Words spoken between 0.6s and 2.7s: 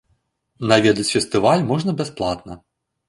Наведаць фестываль можна бясплатна.